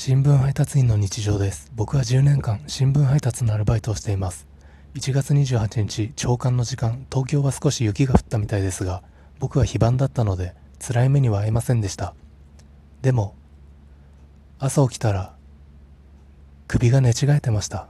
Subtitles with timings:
[0.00, 1.72] 新聞配達員の日常です。
[1.74, 4.46] 僕は10年間新聞配達のアルバイトをしています。
[4.94, 9.02] 1月28日、朝刊の時間、東京は少し雪が降ったみたいですが、
[9.40, 12.14] 僕は非番だったので、辛い目には遭いませんでした。
[13.02, 13.34] でも、
[14.60, 15.34] 朝起きたら、
[16.68, 17.88] 首が寝違えてました。